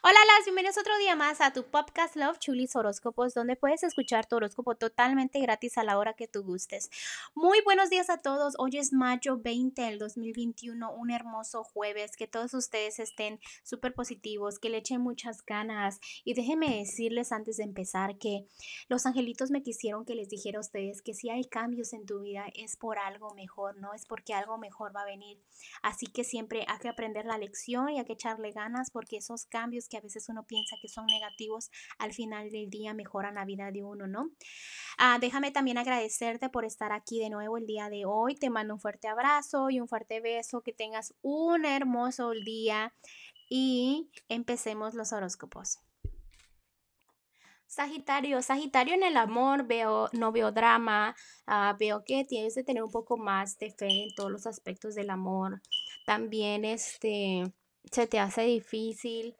Hola, 0.00 0.18
las 0.36 0.44
bienvenidos 0.44 0.78
otro 0.78 0.96
día 0.98 1.16
más 1.16 1.40
a 1.40 1.52
tu 1.52 1.64
podcast 1.64 2.14
Love 2.14 2.38
Chulis 2.38 2.76
Horóscopos, 2.76 3.34
donde 3.34 3.56
puedes 3.56 3.82
escuchar 3.82 4.26
tu 4.26 4.36
horóscopo 4.36 4.76
totalmente 4.76 5.40
gratis 5.40 5.76
a 5.76 5.82
la 5.82 5.98
hora 5.98 6.12
que 6.12 6.28
tú 6.28 6.44
gustes. 6.44 6.88
Muy 7.34 7.60
buenos 7.62 7.90
días 7.90 8.08
a 8.08 8.18
todos. 8.18 8.54
Hoy 8.58 8.78
es 8.78 8.92
mayo 8.92 9.38
20 9.38 9.82
del 9.82 9.98
2021, 9.98 10.92
un 10.92 11.10
hermoso 11.10 11.64
jueves. 11.64 12.16
Que 12.16 12.28
todos 12.28 12.54
ustedes 12.54 13.00
estén 13.00 13.40
súper 13.64 13.92
positivos, 13.92 14.60
que 14.60 14.68
le 14.70 14.78
echen 14.78 15.00
muchas 15.00 15.44
ganas. 15.44 15.98
Y 16.22 16.34
déjenme 16.34 16.78
decirles 16.78 17.32
antes 17.32 17.56
de 17.56 17.64
empezar 17.64 18.18
que 18.18 18.46
los 18.88 19.04
angelitos 19.04 19.50
me 19.50 19.64
quisieron 19.64 20.04
que 20.04 20.14
les 20.14 20.28
dijera 20.28 20.58
a 20.58 20.60
ustedes 20.60 21.02
que 21.02 21.14
si 21.14 21.28
hay 21.28 21.42
cambios 21.42 21.92
en 21.92 22.06
tu 22.06 22.20
vida 22.20 22.44
es 22.54 22.76
por 22.76 23.00
algo 23.00 23.34
mejor, 23.34 23.76
no 23.78 23.94
es 23.94 24.06
porque 24.06 24.32
algo 24.32 24.58
mejor 24.58 24.94
va 24.94 25.02
a 25.02 25.06
venir. 25.06 25.42
Así 25.82 26.06
que 26.06 26.22
siempre 26.22 26.64
hay 26.68 26.78
que 26.78 26.88
aprender 26.88 27.24
la 27.24 27.36
lección 27.36 27.88
y 27.88 27.98
hay 27.98 28.04
que 28.04 28.12
echarle 28.12 28.52
ganas 28.52 28.92
porque 28.92 29.16
esos 29.16 29.44
cambios 29.44 29.87
que 29.88 29.96
a 29.96 30.00
veces 30.00 30.28
uno 30.28 30.44
piensa 30.44 30.76
que 30.80 30.88
son 30.88 31.06
negativos, 31.06 31.70
al 31.98 32.12
final 32.12 32.50
del 32.50 32.70
día 32.70 32.94
mejoran 32.94 33.34
la 33.34 33.44
vida 33.44 33.70
de 33.70 33.82
uno, 33.82 34.06
¿no? 34.06 34.30
Ah, 34.98 35.18
déjame 35.20 35.50
también 35.50 35.78
agradecerte 35.78 36.48
por 36.48 36.64
estar 36.64 36.92
aquí 36.92 37.18
de 37.18 37.30
nuevo 37.30 37.56
el 37.56 37.66
día 37.66 37.88
de 37.88 38.04
hoy. 38.04 38.34
Te 38.34 38.50
mando 38.50 38.74
un 38.74 38.80
fuerte 38.80 39.08
abrazo 39.08 39.70
y 39.70 39.80
un 39.80 39.88
fuerte 39.88 40.20
beso. 40.20 40.62
Que 40.62 40.72
tengas 40.72 41.14
un 41.22 41.64
hermoso 41.64 42.30
día 42.30 42.92
y 43.48 44.10
empecemos 44.28 44.94
los 44.94 45.12
horóscopos. 45.12 45.78
Sagitario, 47.66 48.40
Sagitario 48.40 48.94
en 48.94 49.02
el 49.02 49.16
amor 49.18 49.66
veo, 49.66 50.08
no 50.12 50.32
veo 50.32 50.52
drama, 50.52 51.14
ah, 51.46 51.76
veo 51.78 52.02
que 52.02 52.24
tienes 52.24 52.54
que 52.54 52.64
tener 52.64 52.82
un 52.82 52.90
poco 52.90 53.18
más 53.18 53.58
de 53.58 53.70
fe 53.70 54.04
en 54.04 54.14
todos 54.14 54.30
los 54.30 54.46
aspectos 54.46 54.94
del 54.94 55.10
amor. 55.10 55.60
También 56.06 56.64
este 56.64 57.52
se 57.92 58.06
te 58.06 58.18
hace 58.18 58.42
difícil 58.42 59.36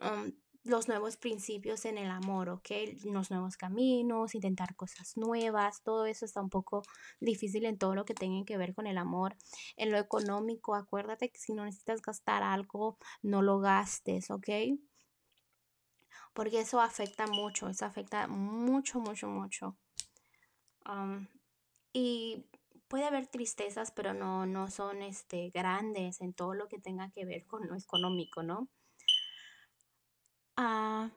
Um, 0.00 0.32
los 0.68 0.88
nuevos 0.88 1.16
principios 1.16 1.84
en 1.84 1.98
el 1.98 2.10
amor, 2.10 2.50
¿ok? 2.50 2.70
Los 3.04 3.30
nuevos 3.30 3.56
caminos, 3.56 4.34
intentar 4.34 4.76
cosas 4.76 5.16
nuevas, 5.16 5.82
todo 5.82 6.06
eso 6.06 6.24
está 6.24 6.40
un 6.40 6.50
poco 6.50 6.82
difícil 7.20 7.64
en 7.64 7.78
todo 7.78 7.94
lo 7.94 8.04
que 8.04 8.14
tenga 8.14 8.44
que 8.44 8.58
ver 8.58 8.74
con 8.74 8.86
el 8.86 8.98
amor. 8.98 9.36
En 9.76 9.90
lo 9.90 9.98
económico, 9.98 10.74
acuérdate 10.74 11.30
que 11.30 11.38
si 11.38 11.54
no 11.54 11.64
necesitas 11.64 12.02
gastar 12.02 12.42
algo, 12.42 12.98
no 13.22 13.42
lo 13.42 13.60
gastes, 13.60 14.30
¿ok? 14.30 14.48
Porque 16.34 16.60
eso 16.60 16.80
afecta 16.80 17.26
mucho, 17.26 17.68
eso 17.68 17.86
afecta 17.86 18.28
mucho, 18.28 19.00
mucho, 19.00 19.26
mucho. 19.28 19.76
Um, 20.86 21.26
y 21.92 22.44
puede 22.88 23.04
haber 23.04 23.26
tristezas, 23.26 23.90
pero 23.90 24.14
no, 24.14 24.46
no 24.46 24.70
son 24.70 25.02
este, 25.02 25.50
grandes 25.50 26.20
en 26.20 26.34
todo 26.34 26.54
lo 26.54 26.68
que 26.68 26.78
tenga 26.78 27.10
que 27.10 27.24
ver 27.24 27.46
con 27.46 27.66
lo 27.66 27.74
económico, 27.74 28.42
¿no? 28.42 28.68
Ah, 30.60 31.08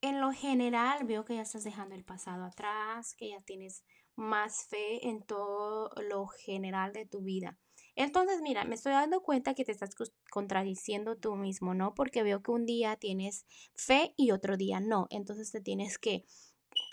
en 0.00 0.20
lo 0.20 0.32
general 0.32 1.04
veo 1.04 1.24
que 1.24 1.34
ya 1.34 1.42
estás 1.42 1.64
dejando 1.64 1.96
el 1.96 2.04
pasado 2.04 2.44
atrás, 2.44 3.14
que 3.14 3.30
ya 3.30 3.40
tienes 3.40 3.82
más 4.14 4.66
fe 4.68 5.08
en 5.08 5.22
todo 5.24 5.90
lo 6.08 6.28
general 6.28 6.92
de 6.92 7.06
tu 7.06 7.22
vida. 7.22 7.58
Entonces, 7.96 8.40
mira, 8.40 8.64
me 8.64 8.76
estoy 8.76 8.92
dando 8.92 9.20
cuenta 9.22 9.54
que 9.54 9.64
te 9.64 9.72
estás 9.72 9.96
contradiciendo 10.30 11.16
tú 11.16 11.34
mismo, 11.34 11.74
¿no? 11.74 11.92
Porque 11.94 12.22
veo 12.22 12.40
que 12.40 12.52
un 12.52 12.66
día 12.66 12.94
tienes 12.96 13.46
fe 13.74 14.14
y 14.16 14.30
otro 14.30 14.56
día 14.56 14.78
no. 14.78 15.08
Entonces 15.10 15.50
te 15.50 15.60
tienes 15.60 15.98
que 15.98 16.24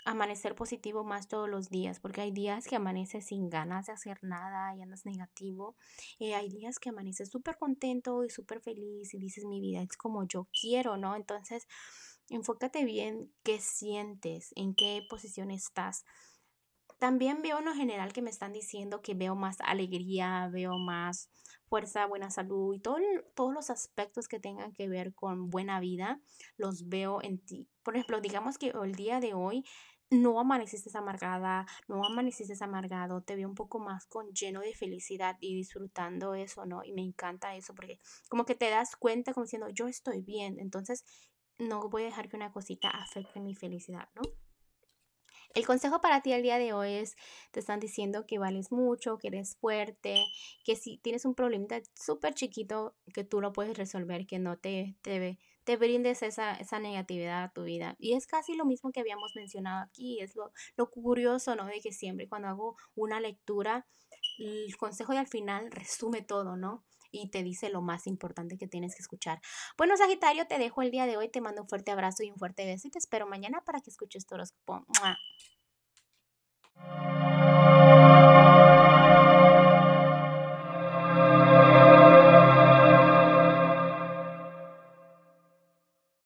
amanecer 0.04 0.54
positivo 0.54 1.04
más 1.04 1.28
todos 1.28 1.48
los 1.48 1.68
días, 1.68 2.00
porque 2.00 2.20
hay 2.22 2.30
días 2.30 2.66
que 2.66 2.76
amaneces 2.76 3.26
sin 3.26 3.50
ganas 3.50 3.86
de 3.86 3.92
hacer 3.92 4.18
nada 4.22 4.74
y 4.76 4.82
andas 4.82 5.04
negativo, 5.04 5.76
y 6.18 6.32
hay 6.32 6.48
días 6.48 6.78
que 6.78 6.90
amaneces 6.90 7.30
súper 7.30 7.56
contento 7.56 8.24
y 8.24 8.30
súper 8.30 8.60
feliz 8.60 9.14
y 9.14 9.18
dices 9.18 9.44
mi 9.44 9.60
vida 9.60 9.82
es 9.82 9.96
como 9.96 10.26
yo 10.26 10.48
quiero, 10.60 10.96
¿no? 10.96 11.16
Entonces, 11.16 11.66
enfócate 12.28 12.84
bien 12.84 13.32
qué 13.42 13.60
sientes, 13.60 14.52
en 14.56 14.74
qué 14.74 15.02
posición 15.08 15.50
estás. 15.50 16.04
También 16.98 17.42
veo 17.42 17.58
en 17.58 17.64
lo 17.64 17.74
general 17.74 18.12
que 18.12 18.22
me 18.22 18.30
están 18.30 18.52
diciendo 18.52 19.00
que 19.00 19.14
veo 19.14 19.34
más 19.34 19.56
alegría, 19.60 20.48
veo 20.52 20.78
más 20.78 21.30
fuerza, 21.70 22.04
buena 22.06 22.30
salud 22.30 22.74
y 22.74 22.80
todo, 22.80 22.98
todos 23.34 23.54
los 23.54 23.70
aspectos 23.70 24.28
que 24.28 24.40
tengan 24.40 24.72
que 24.72 24.88
ver 24.88 25.14
con 25.14 25.48
buena 25.48 25.80
vida, 25.80 26.20
los 26.56 26.88
veo 26.88 27.22
en 27.22 27.38
ti. 27.38 27.68
Por 27.82 27.94
ejemplo, 27.94 28.20
digamos 28.20 28.58
que 28.58 28.74
el 28.82 28.94
día 28.94 29.20
de 29.20 29.32
hoy 29.32 29.64
no 30.10 30.40
amaneciste 30.40 30.90
amargada, 30.98 31.66
no 31.86 32.04
amaneciste 32.04 32.52
amargado, 32.62 33.22
te 33.22 33.36
veo 33.36 33.48
un 33.48 33.54
poco 33.54 33.78
más 33.78 34.06
con 34.06 34.32
lleno 34.32 34.60
de 34.60 34.74
felicidad 34.74 35.36
y 35.40 35.54
disfrutando 35.54 36.34
eso, 36.34 36.66
¿no? 36.66 36.82
Y 36.84 36.92
me 36.92 37.02
encanta 37.02 37.54
eso 37.54 37.72
porque 37.74 38.00
como 38.28 38.44
que 38.44 38.56
te 38.56 38.68
das 38.68 38.96
cuenta 38.96 39.32
como 39.32 39.44
diciendo, 39.44 39.68
yo 39.70 39.86
estoy 39.86 40.22
bien, 40.22 40.58
entonces 40.58 41.04
no 41.58 41.88
voy 41.88 42.02
a 42.02 42.06
dejar 42.06 42.28
que 42.28 42.36
una 42.36 42.50
cosita 42.50 42.88
afecte 42.90 43.38
mi 43.38 43.54
felicidad, 43.54 44.08
¿no? 44.16 44.22
El 45.52 45.66
consejo 45.66 46.00
para 46.00 46.22
ti 46.22 46.32
al 46.32 46.42
día 46.42 46.58
de 46.58 46.72
hoy 46.72 46.92
es, 46.92 47.16
te 47.50 47.58
están 47.58 47.80
diciendo 47.80 48.24
que 48.24 48.38
vales 48.38 48.70
mucho, 48.70 49.18
que 49.18 49.28
eres 49.28 49.56
fuerte, 49.56 50.24
que 50.64 50.76
si 50.76 50.98
tienes 50.98 51.24
un 51.24 51.34
problemita 51.34 51.80
súper 51.94 52.34
chiquito, 52.34 52.94
que 53.12 53.24
tú 53.24 53.40
lo 53.40 53.52
puedes 53.52 53.76
resolver, 53.76 54.26
que 54.26 54.38
no 54.38 54.58
te, 54.58 54.96
te, 55.02 55.38
te 55.64 55.76
brindes 55.76 56.22
esa, 56.22 56.54
esa, 56.54 56.78
negatividad 56.78 57.42
a 57.42 57.52
tu 57.52 57.64
vida. 57.64 57.96
Y 57.98 58.14
es 58.14 58.28
casi 58.28 58.54
lo 58.54 58.64
mismo 58.64 58.92
que 58.92 59.00
habíamos 59.00 59.34
mencionado 59.34 59.82
aquí, 59.82 60.20
es 60.20 60.36
lo, 60.36 60.52
lo 60.76 60.88
curioso, 60.88 61.56
¿no? 61.56 61.66
De 61.66 61.80
que 61.80 61.92
siempre 61.92 62.28
cuando 62.28 62.46
hago 62.46 62.76
una 62.94 63.18
lectura, 63.18 63.88
el 64.38 64.76
consejo 64.76 65.12
de 65.12 65.18
al 65.18 65.28
final 65.28 65.70
resume 65.72 66.22
todo, 66.22 66.56
¿no? 66.56 66.84
Y 67.10 67.30
te 67.30 67.42
dice 67.42 67.70
lo 67.70 67.82
más 67.82 68.06
importante 68.06 68.56
que 68.58 68.66
tienes 68.66 68.94
que 68.94 69.02
escuchar. 69.02 69.40
Bueno, 69.76 69.96
Sagitario, 69.96 70.46
te 70.46 70.58
dejo 70.58 70.82
el 70.82 70.90
día 70.90 71.06
de 71.06 71.16
hoy, 71.16 71.28
te 71.28 71.40
mando 71.40 71.62
un 71.62 71.68
fuerte 71.68 71.90
abrazo 71.90 72.22
y 72.22 72.30
un 72.30 72.38
fuerte 72.38 72.64
beso 72.64 72.88
y 72.88 72.90
te 72.90 72.98
espero 72.98 73.26
mañana 73.26 73.62
para 73.64 73.80
que 73.80 73.90
escuches 73.90 74.26
tu 74.26 74.34
horóscopo. 74.34 74.84